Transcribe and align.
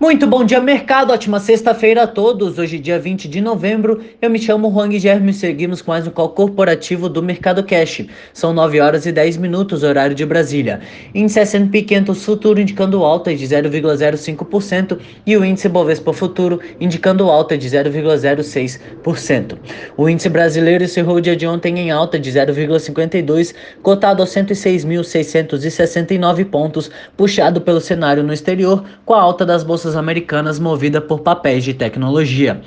Muito 0.00 0.26
bom 0.26 0.42
dia, 0.42 0.58
mercado. 0.62 1.12
Ótima 1.12 1.38
sexta-feira 1.38 2.04
a 2.04 2.06
todos. 2.06 2.58
Hoje, 2.58 2.78
dia 2.78 2.98
20 2.98 3.28
de 3.28 3.38
novembro. 3.38 4.02
Eu 4.22 4.30
me 4.30 4.38
chamo 4.38 4.72
Juan 4.72 4.88
Guilherme 4.88 5.30
e 5.30 5.34
seguimos 5.34 5.82
com 5.82 5.90
mais 5.90 6.06
um 6.06 6.10
call 6.10 6.30
corporativo 6.30 7.06
do 7.06 7.22
Mercado 7.22 7.62
Cash. 7.62 8.06
São 8.32 8.54
9 8.54 8.80
horas 8.80 9.04
e 9.04 9.12
10 9.12 9.36
minutos, 9.36 9.82
horário 9.82 10.14
de 10.14 10.24
Brasília. 10.24 10.80
Índice 11.14 11.40
S&P 11.40 11.82
500 11.82 12.24
futuro 12.24 12.58
indicando 12.58 13.04
alta 13.04 13.36
de 13.36 13.44
0,05% 13.44 14.98
e 15.26 15.36
o 15.36 15.44
índice 15.44 15.68
Bovespa 15.68 16.14
futuro 16.14 16.58
indicando 16.80 17.30
alta 17.30 17.58
de 17.58 17.68
0,06%. 17.68 19.58
O 19.98 20.08
índice 20.08 20.30
brasileiro 20.30 20.82
encerrou 20.82 21.16
o 21.16 21.20
dia 21.20 21.36
de 21.36 21.46
ontem 21.46 21.78
em 21.78 21.90
alta 21.90 22.18
de 22.18 22.32
0,52, 22.32 23.54
cotado 23.82 24.22
a 24.22 24.26
106.669 24.26 26.46
pontos, 26.46 26.90
puxado 27.18 27.60
pelo 27.60 27.82
cenário 27.82 28.22
no 28.22 28.32
exterior, 28.32 28.82
com 29.04 29.12
a 29.12 29.20
alta 29.20 29.44
das 29.44 29.62
bolsas 29.62 29.89
americanas 29.96 30.58
movida 30.58 31.00
por 31.00 31.22
papéis 31.22 31.64
de 31.64 31.74
tecnologia. 31.74 32.62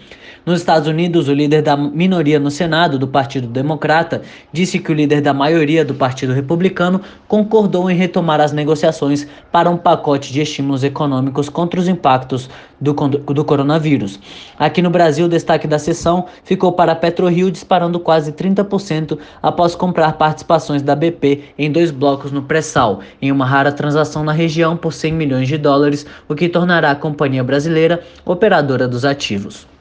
Nos 0.45 0.59
Estados 0.59 0.89
Unidos, 0.89 1.29
o 1.29 1.33
líder 1.33 1.61
da 1.61 1.77
minoria 1.77 2.37
no 2.37 2.51
Senado, 2.51 2.99
do 2.99 3.07
Partido 3.07 3.47
Democrata, 3.47 4.23
disse 4.51 4.77
que 4.77 4.91
o 4.91 4.93
líder 4.93 5.21
da 5.21 5.33
maioria 5.33 5.85
do 5.85 5.93
Partido 5.93 6.33
Republicano 6.33 6.99
concordou 7.29 7.89
em 7.89 7.95
retomar 7.95 8.41
as 8.41 8.51
negociações 8.51 9.25
para 9.53 9.69
um 9.69 9.77
pacote 9.77 10.33
de 10.33 10.41
estímulos 10.41 10.83
econômicos 10.83 11.47
contra 11.47 11.79
os 11.79 11.87
impactos 11.87 12.49
do, 12.81 12.91
do 12.91 13.45
coronavírus. 13.45 14.19
Aqui 14.59 14.81
no 14.81 14.89
Brasil, 14.89 15.27
o 15.27 15.29
destaque 15.29 15.65
da 15.65 15.79
sessão 15.79 16.25
ficou 16.43 16.73
para 16.73 16.91
a 16.91 16.95
PetroRio 16.95 17.49
disparando 17.49 17.97
quase 17.97 18.33
30% 18.33 19.17
após 19.41 19.75
comprar 19.75 20.11
participações 20.17 20.81
da 20.81 20.93
BP 20.93 21.53
em 21.57 21.71
dois 21.71 21.89
blocos 21.89 22.33
no 22.33 22.41
pré-sal, 22.41 22.99
em 23.21 23.31
uma 23.31 23.45
rara 23.45 23.71
transação 23.71 24.25
na 24.25 24.33
região 24.33 24.75
por 24.75 24.91
100 24.91 25.13
milhões 25.13 25.47
de 25.47 25.57
dólares, 25.57 26.05
o 26.27 26.35
que 26.35 26.49
tornará 26.49 26.91
a 26.91 26.95
companhia 26.95 27.45
brasileira 27.45 28.03
operadora 28.25 28.89
dos 28.89 29.05
ativos. 29.05 29.71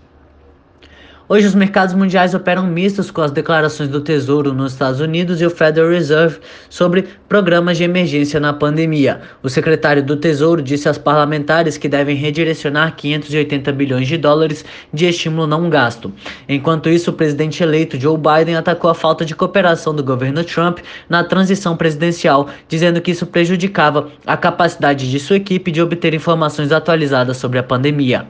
Hoje, 1.33 1.47
os 1.47 1.55
mercados 1.55 1.95
mundiais 1.95 2.35
operam 2.35 2.67
mistos 2.67 3.11
com 3.11 3.23
as 3.23 3.31
declarações 3.31 3.89
do 3.89 4.03
Tesouro 4.03 4.53
nos 4.53 4.73
Estados 4.73 5.01
Unidos 5.01 5.41
e 5.41 5.47
o 5.47 5.51
Federal 5.51 5.89
Reserve 5.89 6.39
sobre 6.69 7.07
programas 7.27 7.79
de 7.79 7.85
emergência 7.85 8.39
na 8.39 8.53
pandemia. 8.53 9.23
O 9.43 9.49
secretário 9.49 10.05
do 10.05 10.15
Tesouro 10.15 10.61
disse 10.61 10.89
aos 10.89 10.99
parlamentares 10.99 11.79
que 11.79 11.89
devem 11.89 12.15
redirecionar 12.15 12.95
580 12.97 13.73
bilhões 13.73 14.09
de 14.09 14.19
dólares 14.19 14.63
de 14.93 15.07
estímulo 15.07 15.47
não 15.47 15.71
gasto. 15.71 16.13
Enquanto 16.47 16.91
isso, 16.91 17.11
o 17.11 17.15
presidente 17.15 17.63
eleito 17.63 17.99
Joe 17.99 18.19
Biden 18.19 18.57
atacou 18.57 18.91
a 18.91 18.95
falta 18.95 19.25
de 19.25 19.35
cooperação 19.35 19.95
do 19.95 20.05
governo 20.05 20.45
Trump 20.45 20.81
na 21.09 21.25
transição 21.25 21.79
presidencial, 21.79 22.51
dizendo 22.69 23.01
que 23.01 23.11
isso 23.11 23.25
prejudicava 23.25 24.11
a 24.27 24.37
capacidade 24.37 25.11
de 25.11 25.19
sua 25.19 25.37
equipe 25.37 25.73
de 25.73 25.81
obter 25.81 26.13
informações 26.13 26.73
atualizadas 26.73 27.39
sobre 27.39 27.59
a 27.59 27.63
pandemia. 27.63 28.27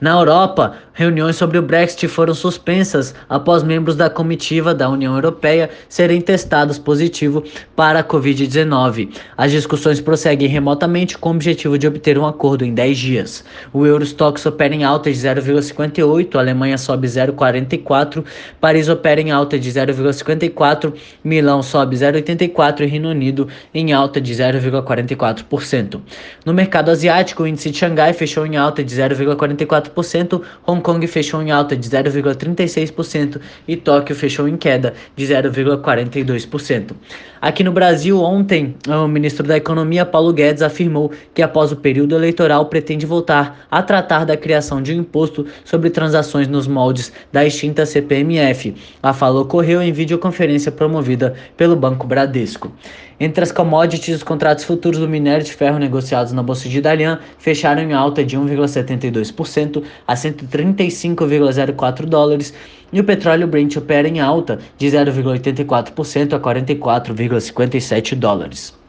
Na 0.00 0.12
Europa, 0.12 0.76
reuniões 0.92 1.34
sobre 1.34 1.58
o 1.58 1.62
Brexit 1.62 2.06
foram 2.06 2.32
suspensas 2.44 3.14
após 3.26 3.62
membros 3.62 3.96
da 3.96 4.10
comitiva 4.10 4.74
da 4.74 4.90
União 4.90 5.14
Europeia 5.14 5.70
serem 5.88 6.20
testados 6.20 6.78
positivo 6.78 7.42
para 7.74 8.00
a 8.00 8.04
Covid-19. 8.04 9.08
As 9.34 9.50
discussões 9.50 9.98
prosseguem 9.98 10.46
remotamente 10.46 11.16
com 11.16 11.30
o 11.30 11.32
objetivo 11.32 11.78
de 11.78 11.86
obter 11.86 12.18
um 12.18 12.26
acordo 12.26 12.62
em 12.62 12.74
10 12.74 12.98
dias. 12.98 13.44
O 13.72 13.86
Eurostox 13.86 14.44
opera 14.44 14.74
em 14.74 14.84
alta 14.84 15.10
de 15.10 15.18
0,58, 15.18 16.36
a 16.36 16.38
Alemanha 16.38 16.76
sobe 16.76 17.06
0,44, 17.06 18.22
Paris 18.60 18.90
opera 18.90 19.22
em 19.22 19.30
alta 19.30 19.58
de 19.58 19.70
0,54, 19.70 20.92
Milão 21.24 21.62
sobe 21.62 21.96
0,84 21.96 22.82
e 22.82 22.86
Reino 22.86 23.08
Unido 23.08 23.48
em 23.72 23.94
alta 23.94 24.20
de 24.20 24.34
0,44%. 24.34 25.98
No 26.44 26.52
mercado 26.52 26.90
asiático, 26.90 27.42
o 27.42 27.46
índice 27.46 27.70
de 27.70 27.78
Xangai 27.78 28.12
fechou 28.12 28.44
em 28.44 28.58
alta 28.58 28.84
de 28.84 28.94
0,44%, 28.94 30.42
Hong 30.66 30.82
Kong 30.82 31.06
fechou 31.06 31.40
em 31.40 31.50
alta 31.50 31.74
de 31.74 31.88
0,36% 32.36 33.40
e 33.66 33.76
Tóquio 33.76 34.14
fechou 34.14 34.48
em 34.48 34.56
queda 34.56 34.94
de 35.16 35.26
0,42%. 35.26 36.92
Aqui 37.40 37.62
no 37.62 37.72
Brasil, 37.72 38.20
ontem, 38.20 38.74
o 38.88 39.06
ministro 39.06 39.46
da 39.46 39.56
Economia, 39.56 40.06
Paulo 40.06 40.32
Guedes, 40.32 40.62
afirmou 40.62 41.12
que 41.34 41.42
após 41.42 41.72
o 41.72 41.76
período 41.76 42.14
eleitoral 42.14 42.66
pretende 42.66 43.04
voltar 43.04 43.66
a 43.70 43.82
tratar 43.82 44.24
da 44.24 44.36
criação 44.36 44.80
de 44.80 44.92
um 44.92 45.00
imposto 45.00 45.46
sobre 45.64 45.90
transações 45.90 46.48
nos 46.48 46.66
moldes 46.66 47.12
da 47.30 47.44
extinta 47.44 47.84
CPMF. 47.84 48.74
A 49.02 49.12
fala 49.12 49.40
ocorreu 49.40 49.82
em 49.82 49.92
videoconferência 49.92 50.72
promovida 50.72 51.34
pelo 51.56 51.76
Banco 51.76 52.06
Bradesco. 52.06 52.72
Entre 53.18 53.44
as 53.44 53.52
commodities, 53.52 54.16
os 54.16 54.22
contratos 54.22 54.64
futuros 54.64 54.98
do 54.98 55.08
minério 55.08 55.44
de 55.44 55.52
ferro 55.52 55.78
negociados 55.78 56.32
na 56.32 56.42
Bolsa 56.42 56.68
de 56.68 56.80
Dalian 56.80 57.20
fecharam 57.38 57.82
em 57.82 57.92
alta 57.92 58.24
de 58.24 58.36
1,72% 58.36 59.82
a 60.06 60.14
135,04 60.14 62.06
dólares 62.06 62.52
e 62.92 63.00
o 63.00 63.04
petróleo 63.04 63.46
Brent 63.46 63.76
opera 63.76 64.08
em 64.08 64.20
alta 64.20 64.58
de 64.76 64.88
0,84% 64.88 66.32
a 66.34 66.40
44,57 66.40 68.16
dólares. 68.16 68.83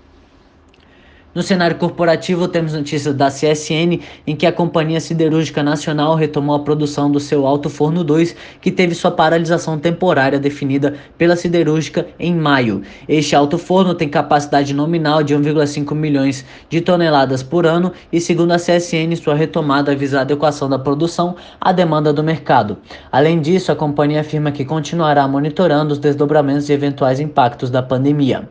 No 1.36 1.44
cenário 1.44 1.76
corporativo, 1.76 2.48
temos 2.48 2.72
notícias 2.72 3.14
da 3.14 3.28
CSN 3.28 4.00
em 4.26 4.38
que 4.38 4.46
a 4.46 4.54
Companhia 4.54 5.02
Siderúrgica 5.02 5.62
Nacional 5.62 6.16
retomou 6.16 6.56
a 6.56 6.60
produção 6.60 7.12
do 7.12 7.20
seu 7.20 7.46
Alto 7.46 7.70
Forno 7.70 8.06
2, 8.06 8.34
que 8.62 8.72
teve 8.72 8.96
sua 8.96 9.12
paralisação 9.12 9.78
temporária 9.78 10.40
definida 10.40 10.94
pela 11.18 11.36
siderúrgica 11.36 12.08
em 12.18 12.34
maio. 12.34 12.84
Este 13.06 13.36
alto 13.36 13.58
forno 13.58 13.94
tem 13.94 14.08
capacidade 14.08 14.74
nominal 14.74 15.22
de 15.22 15.36
1,5 15.36 15.94
milhões 15.94 16.46
de 16.70 16.80
toneladas 16.80 17.44
por 17.44 17.66
ano 17.66 17.92
e, 18.14 18.22
segundo 18.22 18.54
a 18.54 18.56
CSN, 18.56 19.14
sua 19.22 19.36
retomada 19.36 19.94
visa 19.94 20.20
a 20.20 20.22
adequação 20.22 20.70
da 20.70 20.80
produção 20.80 21.36
à 21.60 21.74
demanda 21.74 22.14
do 22.14 22.24
mercado. 22.24 22.78
Além 23.12 23.42
disso, 23.42 23.74
a 23.74 23.76
companhia 23.76 24.22
afirma 24.22 24.54
que 24.54 24.64
continuará 24.64 25.28
monitorando 25.28 25.92
os 25.92 26.00
desdobramentos 26.00 26.70
e 26.70 26.72
eventuais 26.72 27.20
impactos 27.20 27.70
da 27.70 27.84
pandemia. 27.84 28.48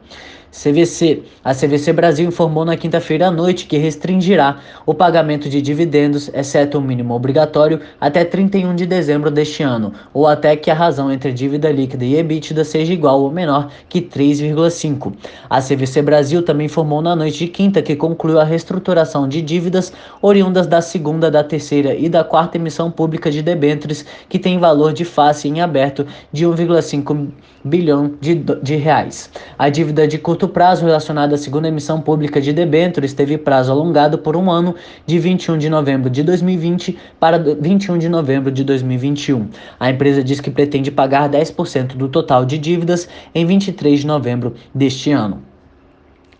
CVC. 0.54 1.22
A 1.42 1.52
CVC 1.52 1.92
Brasil 1.92 2.28
informou 2.28 2.64
na 2.64 2.76
quinta-feira 2.76 3.26
à 3.26 3.30
noite 3.30 3.66
que 3.66 3.76
restringirá 3.76 4.60
o 4.86 4.94
pagamento 4.94 5.48
de 5.48 5.60
dividendos, 5.60 6.30
exceto 6.32 6.78
o 6.78 6.80
mínimo 6.80 7.12
obrigatório, 7.12 7.80
até 8.00 8.24
31 8.24 8.76
de 8.76 8.86
dezembro 8.86 9.32
deste 9.32 9.64
ano, 9.64 9.92
ou 10.12 10.28
até 10.28 10.54
que 10.54 10.70
a 10.70 10.74
razão 10.74 11.10
entre 11.10 11.32
dívida 11.32 11.72
líquida 11.72 12.04
e 12.04 12.14
EBITDA 12.14 12.64
seja 12.64 12.92
igual 12.92 13.20
ou 13.20 13.32
menor 13.32 13.68
que 13.88 14.00
3,5. 14.00 15.12
A 15.50 15.60
CVC 15.60 16.00
Brasil 16.02 16.40
também 16.40 16.66
informou 16.66 17.02
na 17.02 17.16
noite 17.16 17.38
de 17.38 17.48
quinta 17.48 17.82
que 17.82 17.96
concluiu 17.96 18.38
a 18.38 18.44
reestruturação 18.44 19.28
de 19.28 19.42
dívidas 19.42 19.92
oriundas 20.22 20.68
da 20.68 20.80
segunda, 20.80 21.32
da 21.32 21.42
terceira 21.42 21.96
e 21.96 22.08
da 22.08 22.22
quarta 22.22 22.56
emissão 22.56 22.92
pública 22.92 23.28
de 23.28 23.42
debêntures, 23.42 24.06
que 24.28 24.38
tem 24.38 24.60
valor 24.60 24.92
de 24.92 25.04
face 25.04 25.48
em 25.48 25.60
aberto 25.60 26.06
de 26.32 26.46
1,5 26.46 27.28
bilhão 27.64 28.14
de, 28.20 28.34
de 28.34 28.76
reais. 28.76 29.30
A 29.58 29.68
dívida 29.68 30.06
de 30.06 30.18
curto 30.18 30.43
prazo 30.48 30.84
relacionada 30.84 31.34
à 31.34 31.38
segunda 31.38 31.68
emissão 31.68 32.00
pública 32.00 32.40
de 32.40 32.52
debêntures 32.52 33.12
teve 33.12 33.38
prazo 33.38 33.70
alongado 33.70 34.18
por 34.18 34.36
um 34.36 34.50
ano 34.50 34.74
de 35.06 35.18
21 35.18 35.58
de 35.58 35.68
novembro 35.68 36.10
de 36.10 36.22
2020 36.22 36.98
para 37.18 37.38
21 37.38 37.98
de 37.98 38.08
novembro 38.08 38.50
de 38.50 38.64
2021. 38.64 39.48
A 39.78 39.90
empresa 39.90 40.22
diz 40.22 40.40
que 40.40 40.50
pretende 40.50 40.90
pagar 40.90 41.28
10% 41.28 41.96
do 41.96 42.08
total 42.08 42.44
de 42.44 42.58
dívidas 42.58 43.08
em 43.34 43.46
23 43.46 44.00
de 44.00 44.06
novembro 44.06 44.54
deste 44.74 45.10
ano. 45.10 45.53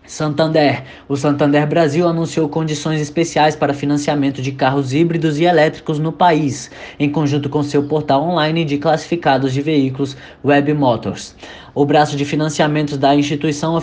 Santander. 0.07 0.83
O 1.09 1.15
Santander 1.15 1.65
Brasil 1.65 2.07
anunciou 2.07 2.47
condições 2.47 3.01
especiais 3.01 3.55
para 3.55 3.73
financiamento 3.73 4.41
de 4.41 4.51
carros 4.51 4.93
híbridos 4.93 5.39
e 5.39 5.45
elétricos 5.45 5.97
no 5.97 6.11
país, 6.11 6.69
em 6.99 7.09
conjunto 7.09 7.49
com 7.49 7.63
seu 7.63 7.87
portal 7.87 8.21
online 8.21 8.63
de 8.63 8.77
classificados 8.77 9.51
de 9.51 9.61
veículos 9.61 10.15
Web 10.43 10.73
Motors. 10.75 11.35
O 11.73 11.85
braço 11.85 12.15
de 12.15 12.23
financiamentos 12.23 12.97
da 12.97 13.15
instituição 13.15 13.77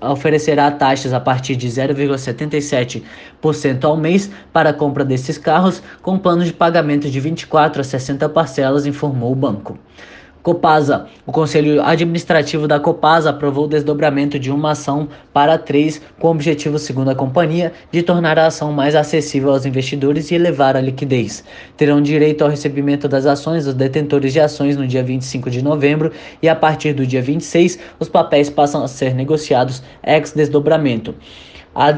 oferecerá 0.00 0.70
taxas 0.70 1.12
a 1.12 1.20
partir 1.20 1.56
de 1.56 1.68
0,77% 1.68 3.84
ao 3.84 3.96
mês 3.96 4.30
para 4.52 4.70
a 4.70 4.74
compra 4.74 5.04
desses 5.04 5.38
carros, 5.38 5.82
com 6.02 6.18
plano 6.18 6.44
de 6.44 6.52
pagamento 6.52 7.08
de 7.08 7.20
24 7.20 7.80
a 7.80 7.84
60 7.84 8.28
parcelas, 8.28 8.84
informou 8.84 9.32
o 9.32 9.36
banco. 9.36 9.78
Copasa. 10.48 11.04
O 11.26 11.30
Conselho 11.30 11.82
Administrativo 11.82 12.66
da 12.66 12.80
Copasa 12.80 13.28
aprovou 13.28 13.66
o 13.66 13.68
desdobramento 13.68 14.38
de 14.38 14.50
uma 14.50 14.70
ação 14.70 15.06
para 15.30 15.58
três, 15.58 16.00
com 16.18 16.28
o 16.28 16.30
objetivo, 16.30 16.78
segundo 16.78 17.10
a 17.10 17.14
companhia, 17.14 17.70
de 17.92 18.02
tornar 18.02 18.38
a 18.38 18.46
ação 18.46 18.72
mais 18.72 18.94
acessível 18.94 19.50
aos 19.50 19.66
investidores 19.66 20.30
e 20.30 20.36
elevar 20.36 20.74
a 20.74 20.80
liquidez. 20.80 21.44
Terão 21.76 22.00
direito 22.00 22.44
ao 22.44 22.48
recebimento 22.48 23.06
das 23.06 23.26
ações 23.26 23.66
os 23.66 23.74
detentores 23.74 24.32
de 24.32 24.40
ações 24.40 24.74
no 24.74 24.86
dia 24.86 25.02
25 25.02 25.50
de 25.50 25.60
novembro 25.60 26.10
e, 26.42 26.48
a 26.48 26.56
partir 26.56 26.94
do 26.94 27.06
dia 27.06 27.20
26, 27.20 27.78
os 28.00 28.08
papéis 28.08 28.48
passam 28.48 28.82
a 28.82 28.88
ser 28.88 29.14
negociados 29.14 29.82
ex-desdobramento. 30.02 31.14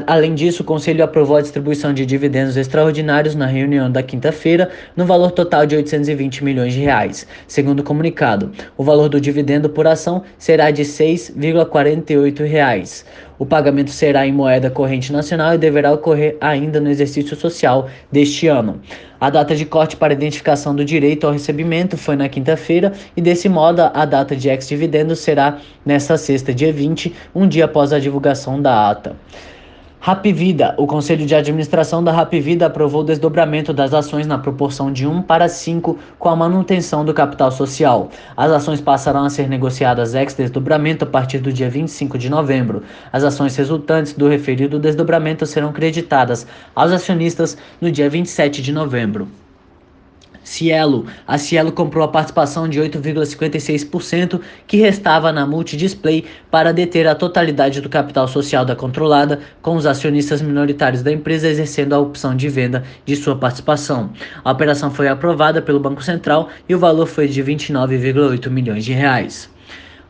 Além 0.05 0.35
disso, 0.35 0.61
o 0.61 0.63
Conselho 0.63 1.03
aprovou 1.03 1.37
a 1.37 1.41
distribuição 1.41 1.91
de 1.91 2.05
dividendos 2.05 2.55
extraordinários 2.55 3.33
na 3.33 3.47
reunião 3.47 3.91
da 3.91 4.03
quinta-feira, 4.03 4.69
no 4.95 5.05
valor 5.05 5.31
total 5.31 5.65
de 5.65 5.75
820 5.75 6.43
milhões 6.43 6.73
de 6.73 6.81
reais. 6.81 7.25
Segundo 7.47 7.79
o 7.79 7.83
comunicado, 7.83 8.51
o 8.77 8.83
valor 8.83 9.09
do 9.09 9.19
dividendo 9.19 9.71
por 9.71 9.87
ação 9.87 10.21
será 10.37 10.69
de 10.69 10.83
6,48 10.83 12.45
reais. 12.45 13.03
O 13.39 13.45
pagamento 13.45 13.89
será 13.89 14.27
em 14.27 14.31
moeda 14.31 14.69
corrente 14.69 15.11
nacional 15.11 15.55
e 15.55 15.57
deverá 15.57 15.91
ocorrer 15.91 16.37
ainda 16.39 16.79
no 16.79 16.91
exercício 16.91 17.35
social 17.35 17.89
deste 18.11 18.45
ano. 18.45 18.79
A 19.19 19.31
data 19.31 19.55
de 19.55 19.65
corte 19.65 19.95
para 19.95 20.13
identificação 20.13 20.75
do 20.75 20.85
direito 20.85 21.25
ao 21.25 21.33
recebimento 21.33 21.97
foi 21.97 22.15
na 22.15 22.29
quinta-feira 22.29 22.93
e, 23.17 23.21
desse 23.21 23.49
modo, 23.49 23.81
a 23.81 24.05
data 24.05 24.35
de 24.35 24.47
ex-dividendo 24.47 25.15
será 25.15 25.57
nesta 25.83 26.19
sexta, 26.19 26.53
dia 26.53 26.71
20, 26.71 27.15
um 27.33 27.47
dia 27.47 27.65
após 27.65 27.91
a 27.91 27.97
divulgação 27.97 28.61
da 28.61 28.91
ata. 28.91 29.15
Rapvida. 30.03 30.73
O 30.79 30.87
Conselho 30.87 31.27
de 31.27 31.35
Administração 31.35 32.03
da 32.03 32.11
Rapvida 32.11 32.65
aprovou 32.65 33.01
o 33.01 33.03
desdobramento 33.03 33.71
das 33.71 33.93
ações 33.93 34.25
na 34.25 34.39
proporção 34.39 34.91
de 34.91 35.05
1 35.05 35.21
para 35.21 35.47
5 35.47 35.95
com 36.17 36.27
a 36.27 36.35
manutenção 36.35 37.05
do 37.05 37.13
capital 37.13 37.51
social. 37.51 38.09
As 38.35 38.51
ações 38.51 38.81
passarão 38.81 39.25
a 39.25 39.29
ser 39.29 39.47
negociadas 39.47 40.15
ex-desdobramento 40.15 41.03
a 41.03 41.07
partir 41.07 41.37
do 41.37 41.53
dia 41.53 41.69
25 41.69 42.17
de 42.17 42.31
novembro. 42.31 42.81
As 43.13 43.23
ações 43.23 43.55
resultantes 43.55 44.13
do 44.13 44.27
referido 44.27 44.79
desdobramento 44.79 45.45
serão 45.45 45.71
creditadas 45.71 46.47
aos 46.73 46.91
acionistas 46.91 47.55
no 47.79 47.91
dia 47.91 48.09
27 48.09 48.59
de 48.59 48.71
novembro. 48.71 49.27
Cielo. 50.43 51.05
A 51.27 51.37
Cielo 51.37 51.71
comprou 51.71 52.03
a 52.03 52.07
participação 52.07 52.67
de 52.67 52.79
8,56% 52.79 54.41
que 54.67 54.77
restava 54.77 55.31
na 55.31 55.45
Multidisplay 55.45 56.25
para 56.49 56.71
deter 56.71 57.07
a 57.07 57.15
totalidade 57.15 57.81
do 57.81 57.89
capital 57.89 58.27
social 58.27 58.65
da 58.65 58.75
controlada, 58.75 59.39
com 59.61 59.75
os 59.75 59.85
acionistas 59.85 60.41
minoritários 60.41 61.03
da 61.03 61.11
empresa 61.11 61.47
exercendo 61.47 61.93
a 61.93 61.99
opção 61.99 62.35
de 62.35 62.49
venda 62.49 62.83
de 63.05 63.15
sua 63.15 63.35
participação. 63.35 64.11
A 64.43 64.51
operação 64.51 64.91
foi 64.91 65.07
aprovada 65.07 65.61
pelo 65.61 65.79
Banco 65.79 66.03
Central 66.03 66.49
e 66.67 66.75
o 66.75 66.79
valor 66.79 67.05
foi 67.05 67.27
de 67.27 67.43
29,8 67.43 68.49
milhões 68.49 68.83
de 68.83 68.93
reais. 68.93 69.49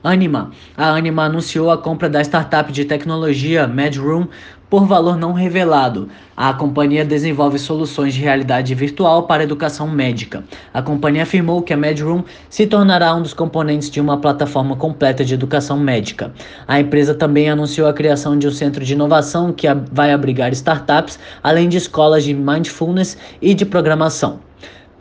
Anima. 0.04 0.50
A 0.76 0.96
Anima 0.96 1.26
anunciou 1.26 1.70
a 1.70 1.78
compra 1.78 2.10
da 2.10 2.22
startup 2.22 2.72
de 2.72 2.86
tecnologia 2.86 3.68
MedRoom 3.68 4.28
por 4.72 4.86
valor 4.86 5.18
não 5.18 5.34
revelado. 5.34 6.08
A 6.36 6.54
companhia 6.54 7.04
desenvolve 7.04 7.60
soluções 7.60 8.14
de 8.14 8.22
realidade 8.22 8.74
virtual 8.74 9.24
para 9.24 9.44
educação 9.44 9.86
médica. 9.86 10.46
A 10.74 10.82
companhia 10.82 11.24
afirmou 11.24 11.62
que 11.62 11.74
a 11.74 11.78
MedRoom 11.78 12.24
se 12.50 12.66
tornará 12.66 13.14
um 13.14 13.22
dos 13.22 13.34
componentes 13.34 13.92
de 13.92 14.00
uma 14.00 14.18
plataforma 14.18 14.78
completa 14.78 15.26
de 15.26 15.34
educação 15.34 15.78
médica. 15.78 16.32
A 16.66 16.80
empresa 16.80 17.14
também 17.14 17.50
anunciou 17.50 17.90
a 17.90 17.94
criação 17.94 18.40
de 18.40 18.48
um 18.48 18.52
centro 18.52 18.86
de 18.86 18.94
inovação 18.94 19.52
que 19.52 19.68
vai 19.92 20.14
abrigar 20.14 20.54
startups, 20.54 21.20
além 21.44 21.68
de 21.68 21.76
escolas 21.76 22.24
de 22.24 22.34
mindfulness 22.34 23.18
e 23.42 23.54
de 23.54 23.66
programação. 23.66 24.51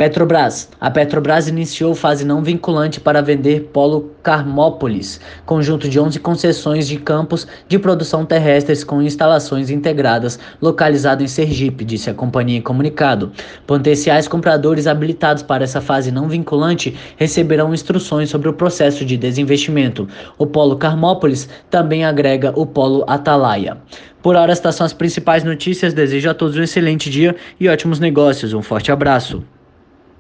Petrobras. 0.01 0.71
A 0.81 0.91
Petrobras 0.91 1.47
iniciou 1.47 1.95
fase 1.95 2.25
não 2.25 2.43
vinculante 2.43 2.99
para 2.99 3.21
vender 3.21 3.69
Polo 3.71 4.13
Carmópolis, 4.23 5.21
conjunto 5.45 5.91
de 5.91 6.01
11 6.01 6.19
concessões 6.21 6.89
de 6.89 6.97
campos 6.97 7.47
de 7.69 7.79
produção 7.79 8.25
terrestres 8.25 8.83
com 8.83 9.03
instalações 9.03 9.69
integradas, 9.69 10.39
localizado 10.59 11.23
em 11.23 11.29
Sergipe, 11.29 11.85
disse 11.85 12.09
a 12.09 12.15
companhia 12.15 12.57
em 12.57 12.63
comunicado. 12.63 13.31
Potenciais 13.67 14.27
compradores 14.27 14.87
habilitados 14.87 15.43
para 15.43 15.65
essa 15.65 15.83
fase 15.83 16.11
não 16.11 16.31
vinculante 16.31 16.97
receberão 17.19 17.75
instruções 17.75 18.31
sobre 18.31 18.49
o 18.49 18.55
processo 18.55 19.05
de 19.05 19.19
desinvestimento. 19.19 20.09
O 20.39 20.47
Polo 20.47 20.79
Carmópolis 20.79 21.47
também 21.69 22.07
agrega 22.07 22.55
o 22.57 22.65
Polo 22.65 23.05
Atalaia. 23.07 23.77
Por 24.23 24.35
hora, 24.35 24.51
estas 24.51 24.77
são 24.77 24.87
as 24.87 24.95
principais 24.95 25.45
notícias. 25.45 25.93
Desejo 25.93 26.31
a 26.31 26.33
todos 26.33 26.57
um 26.57 26.63
excelente 26.63 27.11
dia 27.11 27.37
e 27.61 27.69
ótimos 27.69 28.01
negócios. 28.01 28.55
Um 28.55 28.63
forte 28.63 28.91
abraço. 28.91 29.45